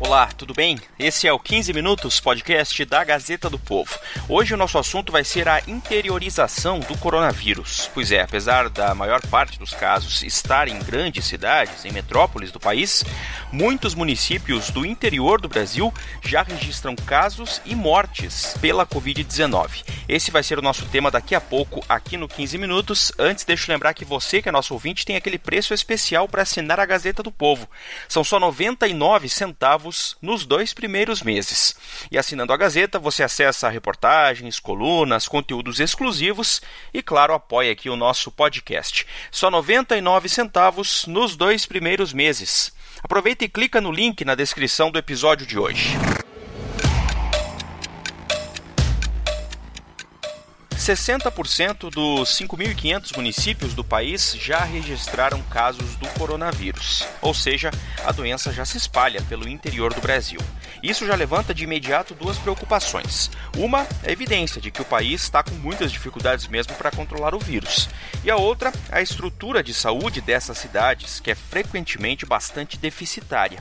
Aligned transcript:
Olá, 0.00 0.28
tudo 0.28 0.54
bem? 0.54 0.78
Esse 0.96 1.26
é 1.26 1.32
o 1.32 1.40
15 1.40 1.72
Minutos, 1.72 2.20
podcast 2.20 2.84
da 2.84 3.02
Gazeta 3.02 3.50
do 3.50 3.58
Povo. 3.58 3.98
Hoje 4.28 4.54
o 4.54 4.56
nosso 4.56 4.78
assunto 4.78 5.10
vai 5.10 5.24
ser 5.24 5.48
a 5.48 5.60
interiorização 5.66 6.78
do 6.78 6.96
coronavírus. 6.96 7.90
Pois 7.92 8.12
é, 8.12 8.20
apesar 8.20 8.68
da 8.68 8.94
maior 8.94 9.20
parte 9.26 9.58
dos 9.58 9.72
casos 9.72 10.22
estar 10.22 10.68
em 10.68 10.78
grandes 10.78 11.26
cidades, 11.26 11.84
em 11.84 11.90
metrópoles 11.90 12.52
do 12.52 12.60
país, 12.60 13.04
muitos 13.50 13.92
municípios 13.92 14.70
do 14.70 14.86
interior 14.86 15.40
do 15.40 15.48
Brasil 15.48 15.92
já 16.24 16.44
registram 16.44 16.94
casos 16.94 17.60
e 17.66 17.74
mortes 17.74 18.56
pela 18.60 18.86
Covid-19. 18.86 19.84
Esse 20.08 20.30
vai 20.30 20.44
ser 20.44 20.60
o 20.60 20.62
nosso 20.62 20.86
tema 20.86 21.10
daqui 21.10 21.34
a 21.34 21.40
pouco 21.40 21.84
aqui 21.88 22.16
no 22.16 22.28
15 22.28 22.56
Minutos. 22.56 23.12
Antes, 23.18 23.44
deixa 23.44 23.68
eu 23.68 23.74
lembrar 23.74 23.94
que 23.94 24.04
você, 24.04 24.40
que 24.40 24.48
é 24.48 24.52
nosso 24.52 24.74
ouvinte, 24.74 25.04
tem 25.04 25.16
aquele 25.16 25.38
preço 25.38 25.74
especial 25.74 26.28
para 26.28 26.42
assinar 26.42 26.78
a 26.78 26.86
Gazeta 26.86 27.20
do 27.20 27.32
Povo. 27.32 27.68
São 28.08 28.22
só 28.22 28.38
99 28.38 29.28
centavos 29.28 29.87
nos 30.20 30.44
dois 30.44 30.74
primeiros 30.74 31.22
meses. 31.22 31.74
E 32.10 32.18
assinando 32.18 32.52
a 32.52 32.56
Gazeta, 32.56 32.98
você 32.98 33.22
acessa 33.22 33.68
reportagens, 33.68 34.60
colunas, 34.60 35.26
conteúdos 35.26 35.80
exclusivos 35.80 36.60
e, 36.92 37.02
claro, 37.02 37.34
apoia 37.34 37.72
aqui 37.72 37.88
o 37.88 37.96
nosso 37.96 38.30
podcast. 38.30 39.06
Só 39.30 39.50
99 39.50 40.28
centavos 40.28 41.06
nos 41.06 41.36
dois 41.36 41.66
primeiros 41.66 42.12
meses. 42.12 42.72
Aproveita 43.02 43.44
e 43.44 43.48
clica 43.48 43.80
no 43.80 43.92
link 43.92 44.24
na 44.24 44.34
descrição 44.34 44.90
do 44.90 44.98
episódio 44.98 45.46
de 45.46 45.58
hoje. 45.58 45.96
60% 50.78 51.90
dos 51.90 52.30
5.500 52.38 53.16
municípios 53.16 53.74
do 53.74 53.82
país 53.82 54.36
já 54.38 54.60
registraram 54.60 55.42
casos 55.42 55.96
do 55.96 56.08
coronavírus, 56.10 57.04
ou 57.20 57.34
seja, 57.34 57.70
a 58.04 58.12
doença 58.12 58.52
já 58.52 58.64
se 58.64 58.76
espalha 58.76 59.20
pelo 59.22 59.48
interior 59.48 59.92
do 59.92 60.00
Brasil. 60.00 60.40
Isso 60.80 61.04
já 61.04 61.16
levanta 61.16 61.52
de 61.52 61.64
imediato 61.64 62.14
duas 62.14 62.38
preocupações. 62.38 63.28
Uma 63.56 63.86
é 64.04 64.10
a 64.10 64.12
evidência 64.12 64.60
de 64.60 64.70
que 64.70 64.80
o 64.80 64.84
país 64.84 65.22
está 65.22 65.42
com 65.42 65.54
muitas 65.56 65.90
dificuldades 65.90 66.46
mesmo 66.46 66.74
para 66.74 66.92
controlar 66.92 67.34
o 67.34 67.40
vírus, 67.40 67.88
e 68.22 68.30
a 68.30 68.36
outra, 68.36 68.72
a 68.90 69.02
estrutura 69.02 69.64
de 69.64 69.74
saúde 69.74 70.20
dessas 70.20 70.58
cidades, 70.58 71.18
que 71.18 71.32
é 71.32 71.34
frequentemente 71.34 72.24
bastante 72.24 72.78
deficitária. 72.78 73.58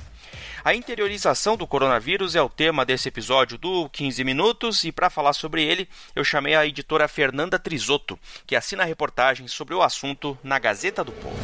A 0.63 0.73
interiorização 0.73 1.55
do 1.55 1.67
coronavírus 1.67 2.35
é 2.35 2.41
o 2.41 2.49
tema 2.49 2.85
desse 2.85 3.07
episódio 3.07 3.57
do 3.57 3.89
15 3.89 4.23
Minutos 4.23 4.83
e 4.83 4.91
para 4.91 5.09
falar 5.09 5.33
sobre 5.33 5.63
ele, 5.63 5.87
eu 6.15 6.23
chamei 6.23 6.55
a 6.55 6.65
editora 6.65 7.07
Fernanda 7.07 7.57
Trisotto, 7.57 8.19
que 8.45 8.55
assina 8.55 8.83
reportagens 8.83 9.51
sobre 9.51 9.73
o 9.73 9.81
assunto 9.81 10.37
na 10.43 10.59
Gazeta 10.59 11.03
do 11.03 11.11
Povo. 11.11 11.37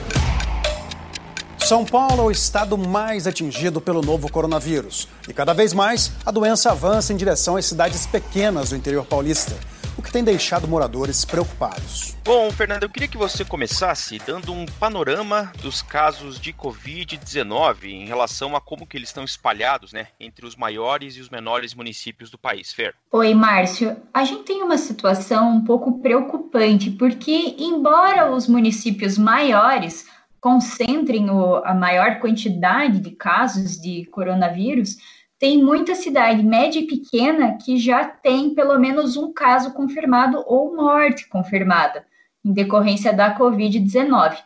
São 1.59 1.85
Paulo 1.85 2.23
é 2.23 2.25
o 2.25 2.31
estado 2.31 2.77
mais 2.77 3.25
atingido 3.25 3.79
pelo 3.79 4.01
novo 4.01 4.29
coronavírus. 4.29 5.07
E 5.29 5.33
cada 5.33 5.53
vez 5.53 5.73
mais 5.73 6.11
a 6.25 6.31
doença 6.31 6.71
avança 6.71 7.13
em 7.13 7.17
direção 7.17 7.55
às 7.55 7.65
cidades 7.65 8.05
pequenas 8.05 8.71
do 8.71 8.75
interior 8.75 9.05
paulista 9.05 9.55
o 9.97 10.01
que 10.01 10.11
tem 10.11 10.23
deixado 10.23 10.67
moradores 10.67 11.25
preocupados. 11.25 12.15
Bom, 12.23 12.51
Fernando, 12.51 12.83
eu 12.83 12.89
queria 12.89 13.07
que 13.07 13.17
você 13.17 13.43
começasse 13.43 14.17
dando 14.25 14.53
um 14.53 14.65
panorama 14.65 15.51
dos 15.61 15.81
casos 15.81 16.39
de 16.39 16.53
Covid-19 16.53 17.85
em 17.85 18.05
relação 18.05 18.55
a 18.55 18.61
como 18.61 18.87
que 18.87 18.97
eles 18.97 19.09
estão 19.09 19.23
espalhados, 19.23 19.93
né, 19.93 20.07
entre 20.19 20.45
os 20.45 20.55
maiores 20.55 21.15
e 21.15 21.21
os 21.21 21.29
menores 21.29 21.73
municípios 21.73 22.29
do 22.29 22.37
país, 22.37 22.71
Fer. 22.71 22.95
Oi, 23.11 23.33
Márcio. 23.33 23.97
A 24.13 24.23
gente 24.23 24.43
tem 24.43 24.63
uma 24.63 24.77
situação 24.77 25.57
um 25.57 25.63
pouco 25.63 25.99
preocupante, 25.99 26.91
porque 26.91 27.55
embora 27.59 28.31
os 28.31 28.47
municípios 28.47 29.17
maiores 29.17 30.05
concentrem 30.39 31.27
a 31.63 31.73
maior 31.73 32.19
quantidade 32.19 32.99
de 32.99 33.11
casos 33.11 33.79
de 33.79 34.05
coronavírus, 34.07 34.97
tem 35.43 35.61
muita 35.61 35.93
cidade 35.93 36.41
média 36.41 36.79
e 36.79 36.87
pequena 36.87 37.57
que 37.57 37.77
já 37.77 38.05
tem 38.05 38.55
pelo 38.55 38.79
menos 38.79 39.17
um 39.17 39.33
caso 39.33 39.73
confirmado 39.73 40.41
ou 40.47 40.73
morte 40.73 41.27
confirmada 41.27 42.05
em 42.45 42.53
decorrência 42.53 43.11
da 43.11 43.37
Covid-19. 43.37 44.37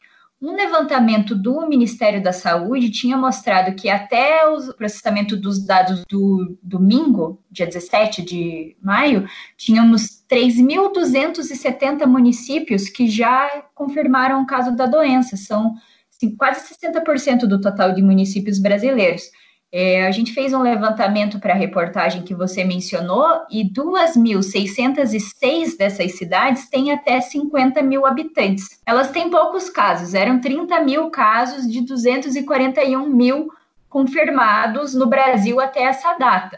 Um 0.41 0.55
levantamento 0.55 1.35
do 1.35 1.67
Ministério 1.67 2.23
da 2.23 2.33
Saúde 2.33 2.89
tinha 2.89 3.15
mostrado 3.15 3.75
que 3.75 3.89
até 3.89 4.49
o 4.49 4.73
processamento 4.73 5.37
dos 5.37 5.63
dados 5.63 6.03
do 6.09 6.57
domingo, 6.63 7.43
dia 7.51 7.67
17 7.67 8.23
de 8.23 8.75
maio, 8.81 9.29
tínhamos 9.55 10.25
3.270 10.27 12.07
municípios 12.07 12.89
que 12.89 13.07
já 13.07 13.63
confirmaram 13.75 14.41
o 14.41 14.47
caso 14.47 14.75
da 14.75 14.87
doença. 14.87 15.37
São 15.37 15.75
assim, 16.11 16.35
quase 16.35 16.73
60% 16.73 17.41
do 17.41 17.61
total 17.61 17.93
de 17.93 18.01
municípios 18.01 18.57
brasileiros. 18.57 19.29
É, 19.69 20.07
a 20.07 20.11
gente 20.11 20.33
fez 20.33 20.53
um 20.53 20.61
levantamento 20.61 21.39
para 21.39 21.53
a 21.53 21.57
reportagem 21.57 22.23
que 22.23 22.33
você 22.33 22.63
mencionou 22.63 23.27
e 23.51 23.69
2.606 23.69 25.77
dessas 25.77 26.17
cidades 26.17 26.69
têm 26.69 26.93
até 26.93 27.19
50 27.19 27.81
mil 27.81 28.05
habitantes. 28.05 28.79
Elas 28.85 29.11
têm 29.11 29.29
poucos 29.29 29.69
casos, 29.69 30.13
eram 30.13 30.39
30 30.39 30.79
mil 30.81 31.09
casos 31.09 31.69
de 31.69 31.81
241 31.81 33.09
mil 33.09 33.49
confirmados 33.89 34.93
no 34.93 35.05
Brasil 35.05 35.59
até 35.59 35.83
essa 35.83 36.13
data. 36.13 36.57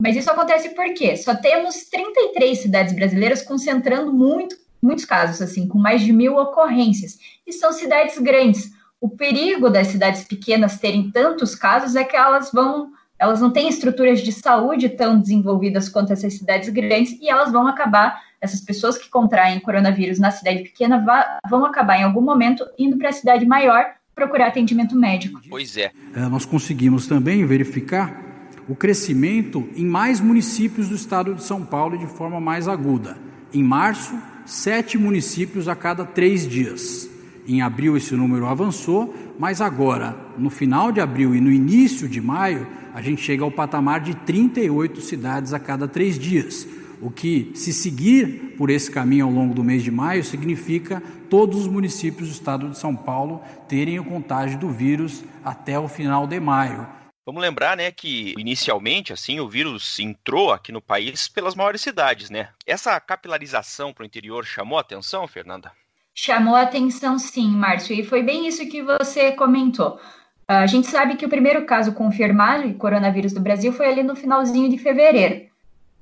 Mas 0.00 0.16
isso 0.16 0.30
acontece 0.30 0.70
por 0.70 0.92
quê? 0.94 1.16
Só 1.16 1.34
temos 1.34 1.84
33 1.90 2.58
cidades 2.58 2.94
brasileiras 2.94 3.42
concentrando 3.42 4.12
muito, 4.12 4.56
muitos 4.82 5.04
casos, 5.04 5.42
assim, 5.42 5.68
com 5.68 5.78
mais 5.78 6.02
de 6.02 6.12
mil 6.12 6.36
ocorrências. 6.36 7.18
E 7.46 7.52
são 7.52 7.72
cidades 7.72 8.18
grandes. 8.18 8.70
O 9.00 9.08
perigo 9.08 9.70
das 9.70 9.86
cidades 9.86 10.24
pequenas 10.24 10.78
terem 10.78 11.10
tantos 11.10 11.54
casos 11.54 11.96
é 11.96 12.04
que 12.04 12.14
elas 12.14 12.50
vão, 12.52 12.90
elas 13.18 13.40
não 13.40 13.50
têm 13.50 13.68
estruturas 13.68 14.20
de 14.20 14.30
saúde 14.30 14.90
tão 14.90 15.18
desenvolvidas 15.18 15.88
quanto 15.88 16.12
essas 16.12 16.34
cidades 16.34 16.68
grandes 16.68 17.18
e 17.20 17.28
elas 17.28 17.50
vão 17.50 17.66
acabar, 17.66 18.20
essas 18.40 18.60
pessoas 18.60 18.98
que 18.98 19.08
contraem 19.08 19.58
coronavírus 19.60 20.18
na 20.18 20.30
cidade 20.30 20.64
pequena 20.64 21.04
vão 21.48 21.64
acabar 21.64 21.98
em 21.98 22.02
algum 22.02 22.20
momento 22.20 22.64
indo 22.78 22.98
para 22.98 23.08
a 23.08 23.12
cidade 23.12 23.46
maior 23.46 23.86
procurar 24.14 24.48
atendimento 24.48 24.94
médico. 24.94 25.40
Pois 25.48 25.78
é. 25.78 25.92
é. 26.14 26.20
Nós 26.28 26.44
conseguimos 26.44 27.06
também 27.06 27.44
verificar 27.46 28.22
o 28.68 28.76
crescimento 28.76 29.66
em 29.74 29.84
mais 29.84 30.20
municípios 30.20 30.88
do 30.88 30.94
estado 30.94 31.34
de 31.34 31.42
São 31.42 31.64
Paulo 31.64 31.96
de 31.96 32.06
forma 32.06 32.38
mais 32.38 32.68
aguda. 32.68 33.16
Em 33.52 33.62
março, 33.62 34.14
sete 34.44 34.98
municípios 34.98 35.68
a 35.68 35.74
cada 35.74 36.04
três 36.04 36.46
dias. 36.46 37.08
Em 37.46 37.62
abril 37.62 37.96
esse 37.96 38.14
número 38.14 38.46
avançou, 38.46 39.14
mas 39.38 39.60
agora, 39.60 40.16
no 40.36 40.50
final 40.50 40.92
de 40.92 41.00
abril 41.00 41.34
e 41.34 41.40
no 41.40 41.50
início 41.50 42.08
de 42.08 42.20
maio, 42.20 42.66
a 42.92 43.00
gente 43.00 43.22
chega 43.22 43.44
ao 43.44 43.50
patamar 43.50 44.00
de 44.00 44.14
38 44.14 45.00
cidades 45.00 45.52
a 45.52 45.58
cada 45.58 45.88
três 45.88 46.18
dias. 46.18 46.66
O 47.00 47.10
que, 47.10 47.50
se 47.54 47.72
seguir 47.72 48.54
por 48.58 48.68
esse 48.68 48.90
caminho 48.90 49.24
ao 49.24 49.32
longo 49.32 49.54
do 49.54 49.64
mês 49.64 49.82
de 49.82 49.90
maio, 49.90 50.22
significa 50.22 51.02
todos 51.30 51.60
os 51.60 51.66
municípios 51.66 52.28
do 52.28 52.32
estado 52.32 52.68
de 52.68 52.78
São 52.78 52.94
Paulo 52.94 53.42
terem 53.66 53.98
o 53.98 54.04
contágio 54.04 54.58
do 54.58 54.68
vírus 54.68 55.24
até 55.42 55.78
o 55.78 55.88
final 55.88 56.26
de 56.26 56.38
maio. 56.38 56.86
Vamos 57.24 57.42
lembrar, 57.42 57.76
né, 57.76 57.90
que 57.90 58.34
inicialmente, 58.36 59.12
assim, 59.12 59.40
o 59.40 59.48
vírus 59.48 59.98
entrou 59.98 60.52
aqui 60.52 60.72
no 60.72 60.82
país 60.82 61.28
pelas 61.28 61.54
maiores 61.54 61.80
cidades, 61.80 62.28
né? 62.28 62.48
Essa 62.66 62.98
capilarização 63.00 63.92
para 63.92 64.02
o 64.02 64.06
interior 64.06 64.44
chamou 64.44 64.76
a 64.76 64.80
atenção, 64.80 65.28
Fernanda? 65.28 65.72
Chamou 66.22 66.54
a 66.54 66.62
atenção 66.62 67.18
sim, 67.18 67.48
Márcio, 67.48 67.94
e 67.94 68.04
foi 68.04 68.22
bem 68.22 68.46
isso 68.46 68.68
que 68.68 68.82
você 68.82 69.32
comentou. 69.32 69.98
A 70.46 70.66
gente 70.66 70.86
sabe 70.86 71.16
que 71.16 71.24
o 71.24 71.30
primeiro 71.30 71.64
caso 71.64 71.92
confirmado 71.92 72.68
de 72.68 72.74
coronavírus 72.74 73.32
do 73.32 73.40
Brasil 73.40 73.72
foi 73.72 73.88
ali 73.88 74.02
no 74.02 74.14
finalzinho 74.14 74.68
de 74.68 74.76
fevereiro, 74.76 75.46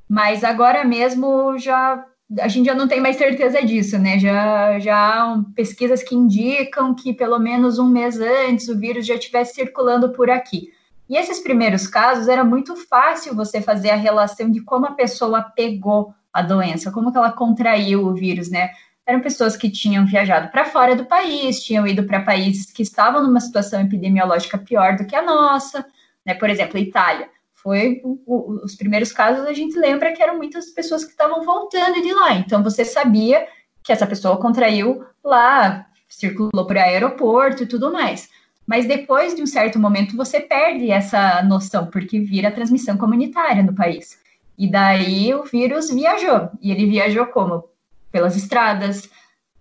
mas 0.08 0.42
agora 0.42 0.84
mesmo 0.84 1.56
já 1.56 2.04
a 2.40 2.48
gente 2.48 2.66
já 2.66 2.74
não 2.74 2.88
tem 2.88 3.00
mais 3.00 3.16
certeza 3.16 3.64
disso, 3.64 3.96
né? 3.96 4.18
Já, 4.18 4.78
já 4.80 4.96
há 4.96 5.42
pesquisas 5.54 6.02
que 6.02 6.16
indicam 6.16 6.94
que 6.94 7.14
pelo 7.14 7.38
menos 7.38 7.78
um 7.78 7.88
mês 7.88 8.20
antes 8.20 8.68
o 8.68 8.76
vírus 8.76 9.06
já 9.06 9.14
estivesse 9.14 9.54
circulando 9.54 10.10
por 10.10 10.28
aqui. 10.28 10.72
E 11.08 11.16
esses 11.16 11.38
primeiros 11.38 11.86
casos 11.86 12.26
era 12.26 12.42
muito 12.42 12.74
fácil 12.74 13.36
você 13.36 13.62
fazer 13.62 13.90
a 13.90 13.96
relação 13.96 14.50
de 14.50 14.60
como 14.60 14.84
a 14.84 14.92
pessoa 14.92 15.42
pegou 15.42 16.12
a 16.32 16.42
doença, 16.42 16.90
como 16.90 17.12
que 17.12 17.18
ela 17.18 17.32
contraiu 17.32 18.04
o 18.04 18.14
vírus, 18.14 18.50
né? 18.50 18.70
Eram 19.08 19.20
pessoas 19.20 19.56
que 19.56 19.70
tinham 19.70 20.04
viajado 20.04 20.50
para 20.50 20.66
fora 20.66 20.94
do 20.94 21.06
país, 21.06 21.64
tinham 21.64 21.86
ido 21.86 22.04
para 22.04 22.20
países 22.20 22.70
que 22.70 22.82
estavam 22.82 23.22
numa 23.22 23.40
situação 23.40 23.80
epidemiológica 23.80 24.58
pior 24.58 24.96
do 24.96 25.06
que 25.06 25.16
a 25.16 25.22
nossa, 25.22 25.82
né? 26.26 26.34
Por 26.34 26.50
exemplo, 26.50 26.76
a 26.76 26.80
Itália. 26.80 27.30
Foi 27.54 28.02
o, 28.04 28.20
o, 28.26 28.60
os 28.62 28.76
primeiros 28.76 29.10
casos, 29.10 29.46
a 29.46 29.54
gente 29.54 29.78
lembra 29.78 30.12
que 30.12 30.22
eram 30.22 30.36
muitas 30.36 30.66
pessoas 30.66 31.04
que 31.04 31.12
estavam 31.12 31.42
voltando 31.42 32.02
de 32.02 32.12
lá. 32.12 32.34
Então, 32.34 32.62
você 32.62 32.84
sabia 32.84 33.48
que 33.82 33.90
essa 33.90 34.06
pessoa 34.06 34.36
contraiu 34.36 35.02
lá, 35.24 35.86
circulou 36.06 36.66
por 36.66 36.76
aeroporto 36.76 37.62
e 37.62 37.66
tudo 37.66 37.90
mais. 37.90 38.28
Mas 38.66 38.86
depois 38.86 39.34
de 39.34 39.42
um 39.42 39.46
certo 39.46 39.78
momento, 39.78 40.18
você 40.18 40.38
perde 40.38 40.90
essa 40.90 41.42
noção, 41.42 41.86
porque 41.86 42.20
vira 42.20 42.50
transmissão 42.50 42.98
comunitária 42.98 43.62
no 43.62 43.74
país. 43.74 44.20
E 44.58 44.70
daí 44.70 45.32
o 45.32 45.44
vírus 45.44 45.88
viajou. 45.88 46.50
E 46.60 46.70
ele 46.70 46.84
viajou 46.84 47.24
como? 47.26 47.64
Pelas 48.10 48.36
estradas, 48.36 49.08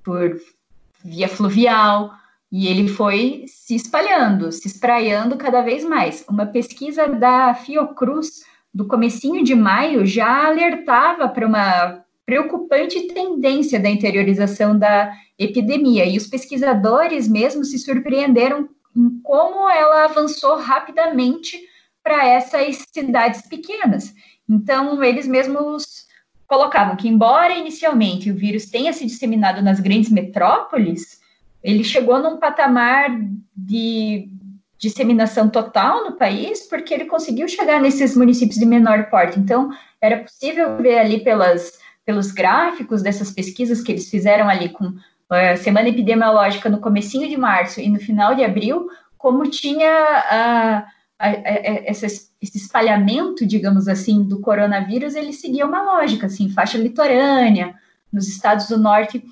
por 0.03 0.39
via 1.03 1.27
fluvial, 1.27 2.11
e 2.51 2.67
ele 2.67 2.87
foi 2.87 3.45
se 3.47 3.75
espalhando, 3.75 4.51
se 4.51 4.67
espraiando 4.67 5.37
cada 5.37 5.61
vez 5.61 5.83
mais. 5.83 6.23
Uma 6.29 6.45
pesquisa 6.45 7.07
da 7.07 7.53
Fiocruz 7.53 8.43
do 8.73 8.87
comecinho 8.87 9.43
de 9.43 9.55
maio 9.55 10.05
já 10.05 10.47
alertava 10.47 11.27
para 11.27 11.45
uma 11.45 12.03
preocupante 12.25 13.07
tendência 13.07 13.79
da 13.79 13.89
interiorização 13.89 14.77
da 14.77 15.13
epidemia, 15.37 16.05
e 16.05 16.17
os 16.17 16.27
pesquisadores 16.27 17.27
mesmo 17.27 17.63
se 17.63 17.77
surpreenderam 17.79 18.69
em 18.95 19.19
como 19.21 19.69
ela 19.69 20.05
avançou 20.05 20.57
rapidamente 20.57 21.57
para 22.03 22.25
essas 22.25 22.83
cidades 22.91 23.41
pequenas. 23.47 24.13
Então, 24.49 25.03
eles 25.03 25.27
mesmos 25.27 26.06
colocavam 26.47 26.95
que, 26.95 27.07
embora 27.07 27.53
inicialmente 27.53 28.31
o 28.31 28.35
vírus 28.35 28.65
tenha 28.65 28.93
se 28.93 29.05
disseminado 29.05 29.61
nas 29.61 29.79
grandes 29.79 30.09
metrópoles, 30.09 31.19
ele 31.63 31.83
chegou 31.83 32.19
num 32.19 32.37
patamar 32.37 33.09
de 33.55 34.29
disseminação 34.77 35.49
total 35.49 36.05
no 36.05 36.13
país, 36.13 36.67
porque 36.69 36.93
ele 36.93 37.05
conseguiu 37.05 37.47
chegar 37.47 37.81
nesses 37.81 38.15
municípios 38.15 38.59
de 38.59 38.65
menor 38.65 39.09
porte. 39.09 39.39
Então, 39.39 39.69
era 39.99 40.17
possível 40.19 40.77
ver 40.77 40.99
ali 40.99 41.23
pelas 41.23 41.77
pelos 42.07 42.31
gráficos 42.31 43.01
dessas 43.01 43.29
pesquisas 43.29 43.81
que 43.81 43.91
eles 43.91 44.09
fizeram 44.09 44.47
ali 44.47 44.69
com 44.69 44.93
a 45.29 45.37
eh, 45.37 45.55
semana 45.57 45.89
epidemiológica 45.89 46.69
no 46.69 46.79
comecinho 46.79 47.27
de 47.27 47.35
março 47.35 47.81
e 47.81 47.89
no 47.89 47.99
final 47.99 48.33
de 48.33 48.45
abril, 48.45 48.87
como 49.17 49.49
tinha 49.49 49.91
a, 49.91 50.85
essa, 51.19 52.05
esse 52.05 52.57
espalhamento, 52.57 53.45
digamos 53.45 53.87
assim, 53.87 54.23
do 54.23 54.39
coronavírus, 54.39 55.15
ele 55.15 55.33
seguia 55.33 55.65
uma 55.65 55.81
lógica, 55.81 56.27
assim, 56.27 56.49
faixa 56.49 56.77
litorânea, 56.77 57.73
nos 58.11 58.27
estados 58.27 58.67
do 58.67 58.77
norte, 58.77 59.23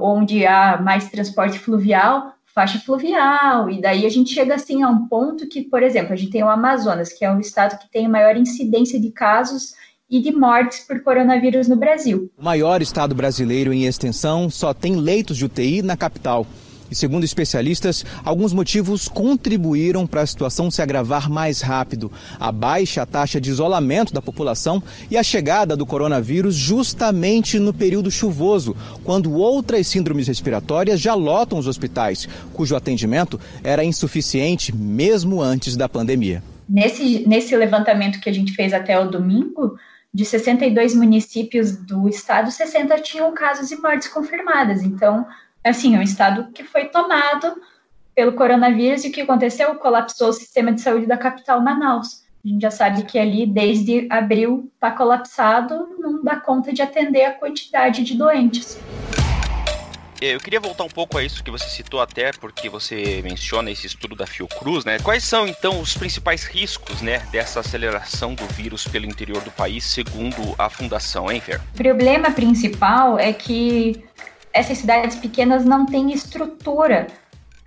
onde 0.00 0.46
há 0.46 0.80
mais 0.80 1.10
transporte 1.10 1.58
fluvial, 1.58 2.32
faixa 2.46 2.78
fluvial, 2.78 3.68
e 3.68 3.80
daí 3.80 4.06
a 4.06 4.08
gente 4.08 4.32
chega 4.32 4.54
assim 4.54 4.82
a 4.82 4.88
um 4.88 5.06
ponto 5.06 5.46
que, 5.46 5.62
por 5.62 5.82
exemplo, 5.82 6.14
a 6.14 6.16
gente 6.16 6.32
tem 6.32 6.42
o 6.42 6.48
Amazonas, 6.48 7.12
que 7.12 7.22
é 7.22 7.30
o 7.30 7.38
estado 7.38 7.78
que 7.78 7.90
tem 7.90 8.06
a 8.06 8.08
maior 8.08 8.34
incidência 8.34 8.98
de 8.98 9.10
casos 9.10 9.74
e 10.08 10.22
de 10.22 10.32
mortes 10.32 10.80
por 10.80 11.02
coronavírus 11.02 11.68
no 11.68 11.76
Brasil. 11.76 12.30
O 12.38 12.42
maior 12.42 12.80
estado 12.80 13.14
brasileiro 13.14 13.74
em 13.74 13.84
extensão 13.84 14.48
só 14.48 14.72
tem 14.72 14.96
leitos 14.96 15.36
de 15.36 15.44
UTI 15.44 15.82
na 15.82 15.96
capital. 15.96 16.46
E 16.90 16.94
segundo 16.94 17.24
especialistas, 17.24 18.04
alguns 18.24 18.52
motivos 18.52 19.08
contribuíram 19.08 20.06
para 20.06 20.22
a 20.22 20.26
situação 20.26 20.70
se 20.70 20.80
agravar 20.80 21.28
mais 21.28 21.60
rápido. 21.60 22.10
A 22.38 22.52
baixa 22.52 23.04
taxa 23.04 23.40
de 23.40 23.50
isolamento 23.50 24.12
da 24.12 24.22
população 24.22 24.82
e 25.10 25.16
a 25.16 25.22
chegada 25.22 25.76
do 25.76 25.86
coronavírus 25.86 26.54
justamente 26.54 27.58
no 27.58 27.74
período 27.74 28.10
chuvoso, 28.10 28.76
quando 29.04 29.34
outras 29.34 29.86
síndromes 29.86 30.28
respiratórias 30.28 31.00
já 31.00 31.14
lotam 31.14 31.58
os 31.58 31.66
hospitais, 31.66 32.28
cujo 32.52 32.76
atendimento 32.76 33.40
era 33.62 33.84
insuficiente 33.84 34.74
mesmo 34.74 35.40
antes 35.42 35.76
da 35.76 35.88
pandemia. 35.88 36.42
Nesse, 36.68 37.26
nesse 37.26 37.56
levantamento 37.56 38.20
que 38.20 38.28
a 38.28 38.32
gente 38.32 38.52
fez 38.52 38.72
até 38.72 38.98
o 38.98 39.08
domingo, 39.08 39.76
de 40.12 40.24
62 40.24 40.94
municípios 40.94 41.76
do 41.76 42.08
estado, 42.08 42.50
60 42.50 42.98
tinham 43.00 43.32
casos 43.34 43.70
e 43.70 43.76
mortes 43.76 44.08
confirmadas. 44.08 44.82
Então, 44.82 45.26
assim, 45.68 45.96
é 45.96 45.98
um 45.98 46.02
estado 46.02 46.50
que 46.52 46.64
foi 46.64 46.86
tomado 46.86 47.60
pelo 48.14 48.32
coronavírus 48.32 49.04
e 49.04 49.08
o 49.08 49.12
que 49.12 49.20
aconteceu? 49.20 49.74
Colapsou 49.74 50.28
o 50.28 50.32
sistema 50.32 50.72
de 50.72 50.80
saúde 50.80 51.06
da 51.06 51.16
capital, 51.16 51.60
Manaus. 51.60 52.24
A 52.44 52.48
gente 52.48 52.62
já 52.62 52.70
sabe 52.70 53.02
que 53.02 53.18
ali, 53.18 53.44
desde 53.44 54.06
abril, 54.08 54.70
está 54.74 54.90
colapsado, 54.90 55.96
não 55.98 56.22
dá 56.22 56.36
conta 56.36 56.72
de 56.72 56.80
atender 56.80 57.24
a 57.24 57.32
quantidade 57.32 58.04
de 58.04 58.16
doentes. 58.16 58.78
É, 60.22 60.34
eu 60.34 60.40
queria 60.40 60.58
voltar 60.58 60.84
um 60.84 60.88
pouco 60.88 61.18
a 61.18 61.22
isso 61.22 61.44
que 61.44 61.50
você 61.50 61.68
citou 61.68 62.00
até, 62.00 62.30
porque 62.32 62.70
você 62.70 63.20
menciona 63.22 63.70
esse 63.70 63.86
estudo 63.86 64.16
da 64.16 64.26
Fiocruz, 64.26 64.84
né? 64.84 64.98
Quais 65.00 65.24
são 65.24 65.46
então 65.46 65.78
os 65.78 65.94
principais 65.94 66.44
riscos, 66.44 67.02
né, 67.02 67.18
dessa 67.30 67.60
aceleração 67.60 68.34
do 68.34 68.46
vírus 68.46 68.86
pelo 68.86 69.04
interior 69.04 69.42
do 69.42 69.50
país, 69.50 69.84
segundo 69.84 70.54
a 70.56 70.70
fundação, 70.70 71.30
hein, 71.30 71.40
Fer? 71.40 71.60
O 71.74 71.76
problema 71.76 72.30
principal 72.30 73.18
é 73.18 73.32
que 73.32 74.02
essas 74.56 74.78
cidades 74.78 75.16
pequenas 75.16 75.64
não 75.64 75.86
têm 75.86 76.12
estrutura 76.12 77.06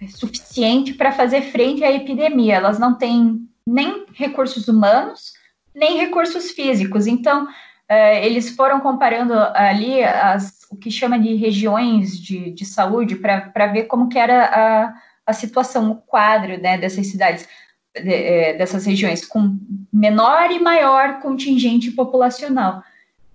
suficiente 0.07 0.93
para 0.93 1.11
fazer 1.11 1.41
frente 1.43 1.83
à 1.83 1.91
epidemia. 1.91 2.55
Elas 2.55 2.79
não 2.79 2.95
têm 2.95 3.47
nem 3.65 4.05
recursos 4.13 4.67
humanos, 4.67 5.33
nem 5.75 5.97
recursos 5.97 6.51
físicos. 6.51 7.05
Então, 7.05 7.45
uh, 7.45 8.17
eles 8.21 8.49
foram 8.51 8.79
comparando 8.79 9.33
ali 9.53 10.03
as 10.03 10.59
o 10.69 10.75
que 10.75 10.91
chama 10.91 11.19
de 11.19 11.33
regiões 11.35 12.17
de, 12.19 12.51
de 12.51 12.65
saúde 12.65 13.15
para 13.15 13.67
ver 13.67 13.85
como 13.85 14.07
que 14.07 14.19
era 14.19 14.45
a, 14.45 14.93
a 15.25 15.33
situação, 15.33 15.91
o 15.91 15.95
quadro 15.95 16.59
né, 16.61 16.77
dessas 16.77 17.07
cidades, 17.07 17.47
de, 17.95 18.13
é, 18.13 18.53
dessas 18.53 18.85
regiões, 18.85 19.25
com 19.25 19.57
menor 19.91 20.51
e 20.51 20.59
maior 20.59 21.19
contingente 21.21 21.91
populacional. 21.91 22.83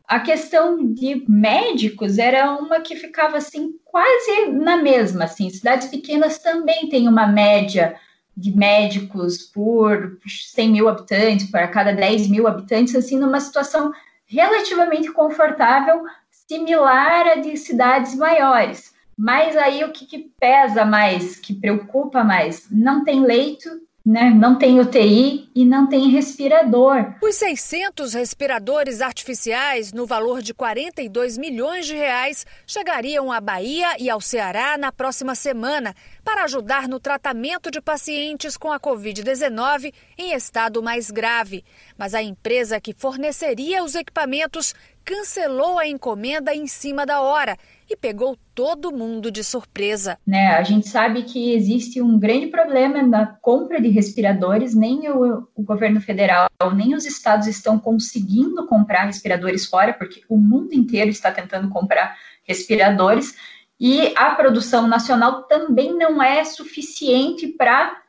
A 0.06 0.20
questão 0.20 0.92
de 0.92 1.24
médicos 1.28 2.18
era 2.18 2.52
uma 2.52 2.80
que 2.80 2.94
ficava 2.94 3.38
assim 3.38 3.72
quase 3.84 4.50
na 4.52 4.76
mesma, 4.76 5.24
assim, 5.24 5.48
cidades 5.48 5.88
pequenas 5.88 6.38
também 6.38 6.88
têm 6.88 7.08
uma 7.08 7.26
média 7.26 7.98
de 8.36 8.54
médicos 8.54 9.38
por 9.38 10.18
100 10.26 10.68
mil 10.68 10.88
habitantes, 10.88 11.50
para 11.50 11.68
cada 11.68 11.92
10 11.92 12.28
mil 12.28 12.46
habitantes, 12.46 12.94
assim, 12.94 13.18
numa 13.18 13.40
situação 13.40 13.92
relativamente 14.26 15.10
confortável 15.10 16.02
similar 16.30 17.26
a 17.28 17.34
de 17.36 17.56
cidades 17.56 18.14
maiores. 18.14 18.92
Mas 19.16 19.56
aí 19.56 19.84
o 19.84 19.92
que, 19.92 20.04
que 20.06 20.30
pesa 20.38 20.84
mais, 20.84 21.36
que 21.36 21.54
preocupa 21.54 22.24
mais? 22.24 22.66
Não 22.70 23.04
tem 23.04 23.20
leito, 23.20 23.70
né? 24.04 24.30
Não 24.30 24.58
tem 24.58 24.78
UTI 24.78 25.50
e 25.54 25.64
não 25.64 25.88
tem 25.88 26.10
respirador. 26.10 27.14
Os 27.22 27.36
600 27.36 28.12
respiradores 28.12 29.00
artificiais, 29.00 29.92
no 29.92 30.06
valor 30.06 30.42
de 30.42 30.52
42 30.52 31.38
milhões 31.38 31.86
de 31.86 31.94
reais, 31.94 32.44
chegariam 32.66 33.32
à 33.32 33.40
Bahia 33.40 33.96
e 33.98 34.10
ao 34.10 34.20
Ceará 34.20 34.76
na 34.76 34.92
próxima 34.92 35.34
semana 35.34 35.94
para 36.22 36.44
ajudar 36.44 36.86
no 36.86 37.00
tratamento 37.00 37.70
de 37.70 37.80
pacientes 37.80 38.58
com 38.58 38.70
a 38.70 38.78
Covid-19 38.78 39.92
em 40.18 40.34
estado 40.34 40.82
mais 40.82 41.10
grave. 41.10 41.64
Mas 41.96 42.14
a 42.14 42.22
empresa 42.22 42.80
que 42.80 42.92
forneceria 42.92 43.82
os 43.82 43.94
equipamentos 43.94 44.74
cancelou 45.04 45.78
a 45.78 45.86
encomenda 45.86 46.54
em 46.54 46.66
cima 46.66 47.04
da 47.04 47.20
hora 47.20 47.56
e 47.88 47.94
pegou 47.94 48.36
todo 48.54 48.90
mundo 48.90 49.30
de 49.30 49.44
surpresa. 49.44 50.18
Né, 50.26 50.48
a 50.48 50.62
gente 50.62 50.88
sabe 50.88 51.24
que 51.24 51.52
existe 51.52 52.00
um 52.00 52.18
grande 52.18 52.46
problema 52.46 53.02
na 53.02 53.26
compra 53.26 53.80
de 53.80 53.88
respiradores, 53.88 54.74
nem 54.74 55.10
o, 55.10 55.46
o 55.54 55.62
governo 55.62 56.00
federal, 56.00 56.48
nem 56.74 56.94
os 56.94 57.04
estados 57.04 57.46
estão 57.46 57.78
conseguindo 57.78 58.66
comprar 58.66 59.04
respiradores 59.04 59.66
fora, 59.66 59.92
porque 59.92 60.22
o 60.28 60.38
mundo 60.38 60.72
inteiro 60.72 61.10
está 61.10 61.30
tentando 61.30 61.68
comprar 61.68 62.16
respiradores, 62.44 63.34
e 63.78 64.14
a 64.16 64.30
produção 64.34 64.86
nacional 64.86 65.42
também 65.42 65.94
não 65.96 66.22
é 66.22 66.44
suficiente 66.44 67.48
para 67.48 68.03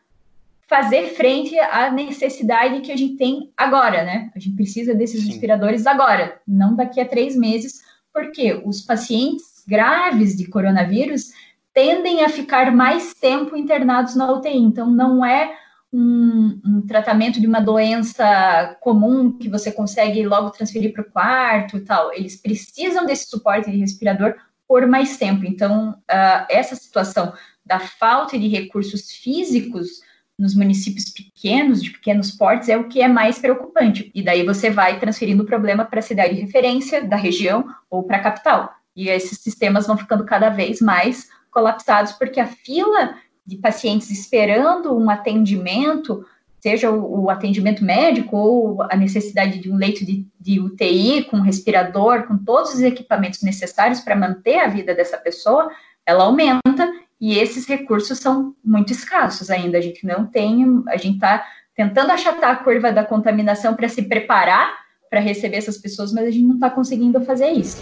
fazer 0.68 1.10
frente 1.16 1.58
à 1.60 1.92
necessidade 1.92 2.82
que 2.82 2.92
a 2.92 2.98
gente 2.98 3.18
tem 3.18 3.52
agora, 3.56 4.04
né? 4.04 4.32
A 4.36 4.40
gente 4.40 4.56
precisa 4.56 4.96
desses 4.96 5.22
Sim. 5.22 5.28
respiradores 5.28 5.86
agora, 5.86 6.40
não 6.48 6.76
daqui 6.76 7.00
a 7.00 7.08
três 7.08 7.36
meses, 7.36 7.84
porque 8.14 8.62
os 8.66 8.82
pacientes 8.82 9.64
graves 9.68 10.36
de 10.36 10.48
coronavírus 10.48 11.32
tendem 11.74 12.24
a 12.24 12.30
ficar 12.30 12.72
mais 12.72 13.14
tempo 13.14 13.56
internados 13.56 14.16
na 14.16 14.32
UTI. 14.32 14.58
Então, 14.58 14.90
não 14.90 15.24
é 15.26 15.56
um, 15.92 16.60
um 16.66 16.82
tratamento 16.88 17.40
de 17.40 17.48
uma 17.48 17.60
doença 17.60 18.78
comum 18.82 19.38
que 19.38 19.50
você 19.50 19.72
consegue 19.72 20.26
logo 20.26 20.50
transferir 20.50 20.94
para 20.94 21.02
o 21.02 21.12
quarto 21.12 21.78
e 21.78 21.82
tal. 21.82 22.14
Eles 22.14 22.42
precisam 22.42 23.06
desse 23.06 23.30
suporte 23.30 23.70
de 23.70 23.78
respirador 23.78 24.36
por 24.68 24.88
mais 24.88 25.18
tempo. 25.18 25.46
Então, 25.46 25.92
uh, 25.92 26.46
essa 26.50 26.76
situação 26.76 27.34
da 27.66 27.80
falta 27.80 28.38
de 28.38 28.48
recursos 28.48 29.12
físicos 29.12 30.02
nos 30.38 30.54
municípios 30.54 31.06
pequenos, 31.10 31.82
de 31.82 31.92
pequenos 31.92 32.32
portes, 32.32 32.70
é 32.70 32.78
o 32.78 32.88
que 32.88 33.02
é 33.02 33.08
mais 33.08 33.40
preocupante. 33.40 34.12
E 34.14 34.22
daí 34.22 34.46
você 34.46 34.70
vai 34.70 35.00
transferindo 35.00 35.44
o 35.44 35.46
problema 35.46 35.86
para 35.86 36.00
a 36.00 36.04
cidade 36.04 36.36
de 36.36 36.42
referência 36.42 37.04
da 37.04 37.16
região 37.16 37.66
ou 37.90 38.04
para 38.04 38.18
a 38.18 38.24
capital. 38.24 38.74
E 38.96 39.10
esses 39.10 39.40
sistemas 39.40 39.88
vão 39.88 39.98
ficando 39.98 40.26
cada 40.26 40.50
vez 40.50 40.82
mais 40.82 41.30
colapsados, 41.52 42.12
porque 42.14 42.40
a 42.40 42.48
fila 42.48 43.16
de 43.46 43.58
pacientes 43.58 44.10
esperando 44.10 44.98
um 44.98 45.10
atendimento, 45.10 46.26
seja 46.60 46.90
o, 46.90 47.24
o 47.24 47.30
atendimento 47.30 47.84
médico 47.84 48.36
ou 48.36 48.82
a 48.84 48.96
necessidade 48.96 49.60
de 49.60 49.72
um 49.72 49.78
leito 49.78 50.04
de, 50.04 50.28
de 50.40 50.60
UTI 50.60 51.24
com 51.26 51.40
respirador, 51.40 52.24
com 52.24 52.38
todos 52.38 52.74
os 52.74 52.82
equipamentos 52.82 53.42
necessários 53.42 54.02
para 54.02 54.16
manter 54.16 54.60
a 54.60 54.68
vida 54.68 54.94
dessa 54.94 55.18
pessoa, 55.18 55.70
ela 56.06 56.26
aumenta 56.26 56.92
e 57.20 57.38
esses 57.38 57.66
recursos 57.66 58.20
são 58.20 58.56
muito 58.64 58.92
escassos 58.92 59.50
ainda. 59.50 59.78
A 59.78 59.82
gente 59.82 60.06
não 60.06 60.26
tem, 60.26 60.84
a 60.88 60.98
gente 60.98 61.16
está 61.16 61.46
tentando 61.76 62.12
achatar 62.12 62.52
a 62.52 62.56
curva 62.56 62.92
da 62.92 63.04
contaminação 63.04 63.76
para 63.76 63.90
se 63.90 64.04
preparar 64.04 64.74
para 65.10 65.20
receber 65.20 65.58
essas 65.58 65.78
pessoas, 65.78 66.12
mas 66.12 66.26
a 66.26 66.32
gente 66.32 66.46
não 66.46 66.56
está 66.56 66.70
conseguindo 66.70 67.22
fazer 67.22 67.52
isso. 67.52 67.78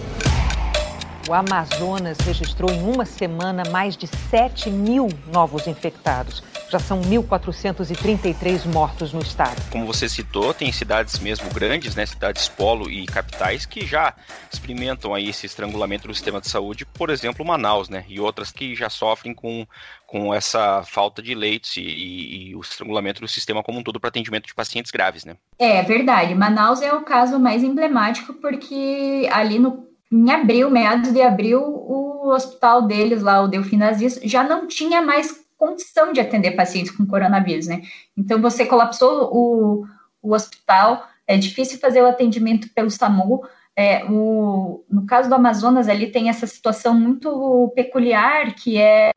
O 1.25 1.33
Amazonas 1.33 2.17
registrou 2.17 2.69
em 2.69 2.83
uma 2.83 3.05
semana 3.05 3.63
mais 3.71 3.95
de 3.95 4.07
7 4.07 4.69
mil 4.69 5.07
novos 5.31 5.67
infectados. 5.67 6.43
Já 6.69 6.79
são 6.79 6.99
1.433 7.01 8.65
mortos 8.65 9.13
no 9.13 9.21
estado. 9.21 9.55
Como 9.71 9.85
você 9.85 10.09
citou, 10.09 10.53
tem 10.53 10.69
cidades 10.71 11.19
mesmo 11.19 11.49
grandes, 11.49 11.95
né, 11.95 12.05
cidades 12.05 12.49
polo 12.49 12.89
e 12.89 13.05
capitais, 13.05 13.65
que 13.65 13.85
já 13.85 14.13
experimentam 14.51 15.13
aí 15.13 15.29
esse 15.29 15.45
estrangulamento 15.45 16.09
do 16.09 16.13
sistema 16.13 16.41
de 16.41 16.49
saúde, 16.49 16.85
por 16.85 17.09
exemplo, 17.09 17.45
Manaus, 17.45 17.87
né, 17.87 18.03
e 18.09 18.19
outras 18.19 18.51
que 18.51 18.75
já 18.75 18.89
sofrem 18.89 19.33
com, 19.33 19.65
com 20.05 20.33
essa 20.33 20.83
falta 20.83 21.21
de 21.21 21.33
leitos 21.33 21.77
e, 21.77 21.81
e, 21.81 22.49
e 22.49 22.55
o 22.55 22.59
estrangulamento 22.59 23.21
do 23.21 23.27
sistema 23.29 23.63
como 23.63 23.79
um 23.79 23.83
todo 23.83 23.99
para 23.99 24.09
atendimento 24.09 24.47
de 24.47 24.53
pacientes 24.53 24.91
graves, 24.91 25.23
né? 25.23 25.37
É 25.57 25.81
verdade. 25.83 26.35
Manaus 26.35 26.81
é 26.81 26.91
o 26.91 27.03
caso 27.03 27.39
mais 27.39 27.63
emblemático 27.63 28.33
porque 28.33 29.29
ali 29.31 29.57
no 29.57 29.92
em 30.13 30.31
abril, 30.31 30.69
meados 30.69 31.11
de 31.11 31.21
abril, 31.23 31.59
o 31.59 32.29
hospital 32.29 32.83
deles 32.83 33.23
lá, 33.23 33.41
o 33.41 33.47
Delfinazis, 33.47 34.19
já 34.23 34.43
não 34.43 34.67
tinha 34.67 35.01
mais 35.01 35.43
condição 35.57 36.13
de 36.13 36.19
atender 36.19 36.51
pacientes 36.51 36.91
com 36.91 37.05
coronavírus, 37.05 37.65
né? 37.65 37.81
Então, 38.15 38.39
você 38.39 38.63
colapsou 38.63 39.29
o, 39.33 39.85
o 40.21 40.35
hospital, 40.35 41.07
é 41.25 41.35
difícil 41.35 41.79
fazer 41.79 42.03
o 42.03 42.07
atendimento 42.07 42.69
pelo 42.75 42.91
SAMU. 42.91 43.43
É, 43.75 44.05
o, 44.05 44.85
no 44.87 45.07
caso 45.07 45.29
do 45.29 45.35
Amazonas, 45.35 45.89
ali 45.89 46.11
tem 46.11 46.29
essa 46.29 46.45
situação 46.45 46.93
muito 46.93 47.71
peculiar, 47.75 48.53
que 48.53 48.77
é 48.77 49.11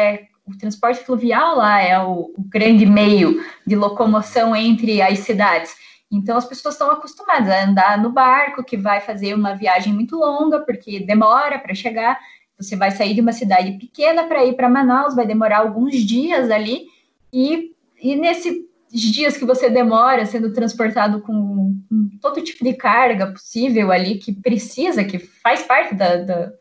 o 0.46 0.56
transporte 0.56 1.04
fluvial 1.04 1.56
lá 1.56 1.82
é 1.82 2.00
o, 2.00 2.32
o 2.38 2.42
grande 2.48 2.86
meio 2.86 3.44
de 3.66 3.74
locomoção 3.74 4.54
entre 4.56 5.02
as 5.02 5.18
cidades. 5.18 5.74
Então, 6.10 6.36
as 6.36 6.44
pessoas 6.44 6.74
estão 6.74 6.90
acostumadas 6.90 7.48
a 7.48 7.64
andar 7.64 7.98
no 7.98 8.10
barco, 8.10 8.64
que 8.64 8.76
vai 8.76 9.00
fazer 9.00 9.34
uma 9.34 9.54
viagem 9.54 9.92
muito 9.92 10.16
longa, 10.16 10.60
porque 10.60 11.00
demora 11.00 11.58
para 11.58 11.74
chegar. 11.74 12.18
Você 12.58 12.76
vai 12.76 12.90
sair 12.90 13.14
de 13.14 13.20
uma 13.20 13.32
cidade 13.32 13.72
pequena 13.72 14.24
para 14.24 14.44
ir 14.44 14.54
para 14.54 14.68
Manaus, 14.68 15.14
vai 15.14 15.26
demorar 15.26 15.58
alguns 15.58 15.96
dias 15.96 16.50
ali, 16.50 16.86
e, 17.32 17.72
e 18.00 18.16
nesses 18.16 18.64
dias 18.88 19.36
que 19.36 19.44
você 19.44 19.68
demora 19.68 20.24
sendo 20.24 20.52
transportado 20.52 21.20
com, 21.20 21.76
com, 21.88 22.10
todo 22.20 22.42
tipo 22.42 22.64
de 22.64 22.72
carga 22.72 23.32
possível 23.32 23.90
ali, 23.92 24.16
que 24.16 24.32
precisa, 24.32 25.04
que 25.04 25.18
faz 25.18 25.62
parte 25.62 25.94
da, 25.94 26.16
da, 26.16 26.52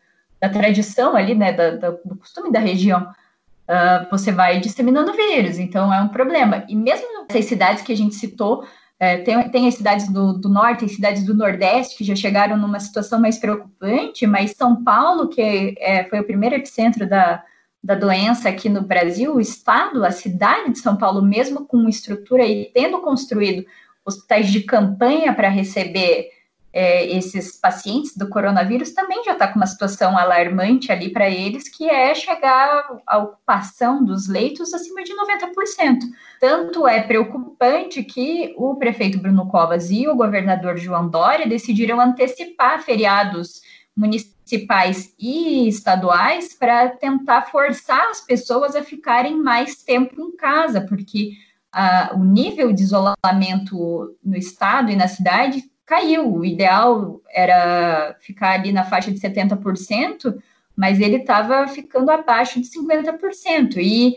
da 0.41 0.49
tradição 0.49 1.15
ali, 1.15 1.35
né, 1.35 1.53
da, 1.53 1.71
da, 1.71 1.89
do 2.03 2.15
costume 2.17 2.51
da 2.51 2.59
região, 2.59 3.03
uh, 3.03 4.09
você 4.09 4.31
vai 4.31 4.59
disseminando 4.59 5.13
vírus, 5.13 5.59
então 5.59 5.93
é 5.93 6.01
um 6.01 6.09
problema. 6.09 6.65
E 6.67 6.75
mesmo 6.75 7.25
essas 7.29 7.45
cidades 7.45 7.83
que 7.83 7.93
a 7.93 7.97
gente 7.97 8.15
citou, 8.15 8.65
é, 8.99 9.17
tem, 9.17 9.49
tem 9.49 9.67
as 9.67 9.75
cidades 9.75 10.07
do, 10.11 10.33
do 10.33 10.47
norte 10.47 10.85
e 10.85 10.89
cidades 10.89 11.23
do 11.25 11.33
nordeste 11.33 11.97
que 11.97 12.03
já 12.03 12.15
chegaram 12.15 12.57
numa 12.57 12.79
situação 12.79 13.19
mais 13.19 13.37
preocupante, 13.37 14.25
mas 14.25 14.51
São 14.51 14.83
Paulo, 14.83 15.27
que 15.27 15.75
é, 15.79 16.05
foi 16.05 16.19
o 16.19 16.25
primeiro 16.25 16.55
epicentro 16.55 17.07
da, 17.07 17.43
da 17.83 17.95
doença 17.95 18.47
aqui 18.47 18.69
no 18.69 18.81
Brasil, 18.81 19.35
o 19.35 19.41
estado, 19.41 20.05
a 20.05 20.11
cidade 20.11 20.71
de 20.71 20.79
São 20.79 20.95
Paulo, 20.95 21.21
mesmo 21.21 21.65
com 21.65 21.89
estrutura 21.89 22.45
e 22.45 22.71
tendo 22.73 23.01
construído 23.01 23.65
hospitais 24.05 24.51
de 24.51 24.61
campanha 24.61 25.33
para 25.33 25.49
receber 25.49 26.29
é, 26.77 27.07
esses 27.15 27.57
pacientes 27.57 28.17
do 28.17 28.27
coronavírus 28.27 28.91
também 28.91 29.23
já 29.23 29.31
está 29.31 29.47
com 29.47 29.55
uma 29.55 29.65
situação 29.65 30.17
alarmante 30.17 30.91
ali 30.91 31.09
para 31.09 31.29
eles, 31.29 31.69
que 31.69 31.89
é 31.89 32.13
chegar 32.13 32.99
à 33.07 33.17
ocupação 33.17 34.03
dos 34.03 34.27
leitos 34.27 34.73
acima 34.73 35.01
de 35.01 35.13
90%. 35.13 35.99
Tanto 36.37 36.85
é 36.85 37.01
preocupante 37.01 38.03
que 38.03 38.53
o 38.57 38.75
prefeito 38.75 39.19
Bruno 39.19 39.47
Covas 39.47 39.89
e 39.89 40.05
o 40.05 40.17
governador 40.17 40.75
João 40.77 41.09
Dória 41.09 41.47
decidiram 41.47 42.01
antecipar 42.01 42.81
feriados 42.81 43.61
municipais 43.95 45.15
e 45.17 45.69
estaduais 45.69 46.53
para 46.53 46.89
tentar 46.89 47.43
forçar 47.43 48.09
as 48.09 48.19
pessoas 48.19 48.75
a 48.75 48.83
ficarem 48.83 49.41
mais 49.41 49.81
tempo 49.81 50.19
em 50.19 50.35
casa, 50.35 50.81
porque 50.81 51.31
ah, 51.71 52.11
o 52.13 52.21
nível 52.21 52.73
de 52.73 52.83
isolamento 52.83 54.13
no 54.21 54.35
estado 54.35 54.91
e 54.91 54.95
na 54.97 55.07
cidade 55.07 55.63
caiu. 55.85 56.33
O 56.33 56.45
ideal 56.45 57.21
era 57.29 58.15
ficar 58.19 58.51
ali 58.51 58.71
na 58.71 58.83
faixa 58.83 59.11
de 59.11 59.19
70%, 59.19 60.35
mas 60.75 60.99
ele 60.99 61.17
estava 61.17 61.67
ficando 61.67 62.09
abaixo 62.09 62.59
de 62.59 62.67
50%. 62.67 63.77
E, 63.77 64.15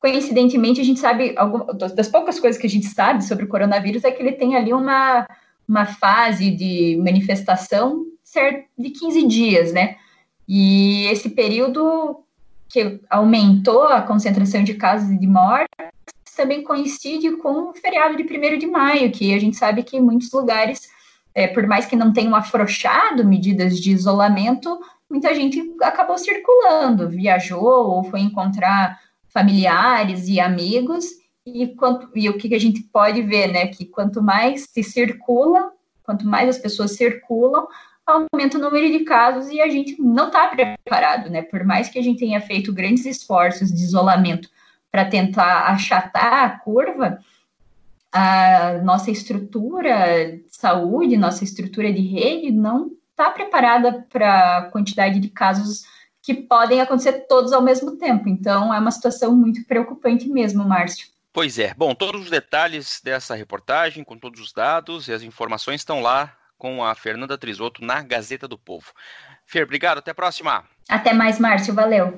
coincidentemente, 0.00 0.80
a 0.80 0.84
gente 0.84 1.00
sabe, 1.00 1.34
das 1.94 2.08
poucas 2.08 2.38
coisas 2.40 2.60
que 2.60 2.66
a 2.66 2.70
gente 2.70 2.86
sabe 2.86 3.24
sobre 3.24 3.44
o 3.44 3.48
coronavírus 3.48 4.04
é 4.04 4.10
que 4.10 4.22
ele 4.22 4.32
tem 4.32 4.56
ali 4.56 4.72
uma, 4.72 5.26
uma 5.68 5.86
fase 5.86 6.50
de 6.50 6.96
manifestação 7.02 8.04
de 8.76 8.90
15 8.90 9.26
dias, 9.28 9.72
né? 9.72 9.96
E 10.48 11.06
esse 11.06 11.30
período 11.30 12.24
que 12.68 13.00
aumentou 13.08 13.84
a 13.84 14.02
concentração 14.02 14.64
de 14.64 14.74
casos 14.74 15.08
e 15.10 15.18
de 15.18 15.26
mortes 15.26 15.68
também 16.36 16.64
coincide 16.64 17.36
com 17.36 17.70
o 17.70 17.74
feriado 17.74 18.16
de 18.16 18.24
1 18.24 18.58
de 18.58 18.66
maio, 18.66 19.12
que 19.12 19.32
a 19.32 19.38
gente 19.38 19.56
sabe 19.56 19.84
que 19.84 19.96
em 19.96 20.00
muitos 20.00 20.32
lugares 20.32 20.88
é, 21.34 21.48
por 21.48 21.66
mais 21.66 21.84
que 21.86 21.96
não 21.96 22.12
tenham 22.12 22.34
afrouxado 22.34 23.26
medidas 23.26 23.80
de 23.80 23.90
isolamento, 23.90 24.78
muita 25.10 25.34
gente 25.34 25.74
acabou 25.82 26.16
circulando, 26.16 27.08
viajou 27.08 27.62
ou 27.62 28.04
foi 28.04 28.20
encontrar 28.20 29.00
familiares 29.28 30.28
e 30.28 30.38
amigos. 30.38 31.04
E, 31.46 31.66
quanto, 31.74 32.08
e 32.14 32.28
o 32.30 32.38
que 32.38 32.54
a 32.54 32.58
gente 32.58 32.82
pode 32.84 33.20
ver, 33.20 33.48
né? 33.48 33.66
Que 33.66 33.84
quanto 33.84 34.22
mais 34.22 34.66
se 34.70 34.82
circula, 34.82 35.72
quanto 36.02 36.26
mais 36.26 36.48
as 36.48 36.58
pessoas 36.58 36.92
circulam, 36.92 37.66
aumenta 38.06 38.56
o 38.56 38.60
número 38.60 38.90
de 38.90 39.04
casos 39.04 39.50
e 39.50 39.60
a 39.60 39.68
gente 39.68 40.00
não 40.00 40.28
está 40.28 40.48
preparado, 40.48 41.28
né? 41.28 41.42
Por 41.42 41.64
mais 41.64 41.88
que 41.88 41.98
a 41.98 42.02
gente 42.02 42.20
tenha 42.20 42.40
feito 42.40 42.72
grandes 42.72 43.04
esforços 43.04 43.72
de 43.72 43.82
isolamento 43.82 44.48
para 44.90 45.04
tentar 45.04 45.66
achatar 45.66 46.44
a 46.44 46.50
curva, 46.60 47.18
a 48.14 48.78
nossa 48.84 49.10
estrutura 49.10 50.36
de 50.36 50.44
saúde, 50.48 51.16
nossa 51.16 51.42
estrutura 51.42 51.92
de 51.92 52.00
rede 52.00 52.52
não 52.52 52.92
está 53.10 53.28
preparada 53.28 54.06
para 54.08 54.58
a 54.58 54.62
quantidade 54.70 55.18
de 55.18 55.28
casos 55.28 55.82
que 56.22 56.32
podem 56.32 56.80
acontecer 56.80 57.26
todos 57.28 57.52
ao 57.52 57.60
mesmo 57.60 57.96
tempo. 57.98 58.28
Então, 58.28 58.72
é 58.72 58.78
uma 58.78 58.92
situação 58.92 59.34
muito 59.34 59.66
preocupante 59.66 60.28
mesmo, 60.28 60.64
Márcio. 60.64 61.08
Pois 61.32 61.58
é. 61.58 61.74
Bom, 61.74 61.92
todos 61.92 62.22
os 62.22 62.30
detalhes 62.30 63.00
dessa 63.02 63.34
reportagem, 63.34 64.04
com 64.04 64.16
todos 64.16 64.40
os 64.40 64.52
dados 64.52 65.08
e 65.08 65.12
as 65.12 65.22
informações 65.22 65.80
estão 65.80 66.00
lá 66.00 66.32
com 66.56 66.84
a 66.84 66.94
Fernanda 66.94 67.36
Trisotto 67.36 67.84
na 67.84 68.00
Gazeta 68.00 68.46
do 68.46 68.56
Povo. 68.56 68.92
Fer, 69.44 69.64
obrigado. 69.64 69.98
Até 69.98 70.12
a 70.12 70.14
próxima. 70.14 70.64
Até 70.88 71.12
mais, 71.12 71.40
Márcio. 71.40 71.74
Valeu. 71.74 72.16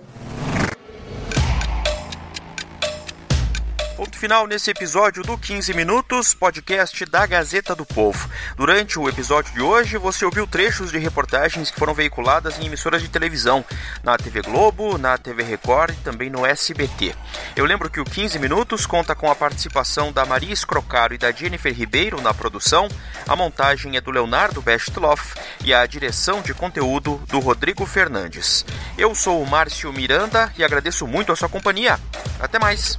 Ponto 3.97 4.19
final 4.19 4.47
nesse 4.47 4.71
episódio 4.71 5.23
do 5.23 5.39
15 5.39 5.73
Minutos, 5.73 6.35
podcast 6.35 7.03
da 7.07 7.25
Gazeta 7.25 7.75
do 7.75 7.87
Povo. 7.87 8.29
Durante 8.55 8.99
o 8.99 9.09
episódio 9.09 9.55
de 9.55 9.63
hoje, 9.63 9.97
você 9.97 10.23
ouviu 10.23 10.47
trechos 10.47 10.91
de 10.91 10.99
reportagens 10.99 11.71
que 11.71 11.79
foram 11.79 11.95
veiculadas 11.95 12.59
em 12.59 12.67
emissoras 12.67 13.01
de 13.01 13.09
televisão, 13.09 13.65
na 14.05 14.19
TV 14.19 14.43
Globo, 14.43 14.99
na 14.99 15.17
TV 15.17 15.43
Record 15.43 15.95
e 15.95 16.03
também 16.03 16.29
no 16.29 16.45
SBT. 16.45 17.15
Eu 17.57 17.65
lembro 17.65 17.89
que 17.89 17.99
o 17.99 18.05
15 18.05 18.39
Minutos 18.39 18.85
conta 18.85 19.15
com 19.15 19.31
a 19.31 19.35
participação 19.35 20.13
da 20.13 20.27
Maria 20.27 20.53
Escrocaro 20.53 21.15
e 21.15 21.19
da 21.19 21.33
Jennifer 21.33 21.73
Ribeiro 21.73 22.21
na 22.21 22.35
produção, 22.35 22.89
a 23.27 23.35
montagem 23.35 23.97
é 23.97 24.01
do 24.03 24.11
Leonardo 24.11 24.61
Bestloff 24.61 25.35
e 25.65 25.73
a 25.73 25.87
direção 25.87 26.43
de 26.43 26.53
conteúdo 26.53 27.17
do 27.29 27.41
Rodrigo 27.41 27.87
Fernandes. 27.87 28.63
Eu 28.99 29.15
sou 29.15 29.43
o 29.43 29.47
Márcio 29.47 29.91
Miranda 29.91 30.53
e 30.59 30.63
agradeço 30.63 31.07
muito 31.07 31.33
a 31.33 31.37
sua 31.37 31.49
companhia. 31.49 31.99
Até 32.39 32.59
mais! 32.59 32.99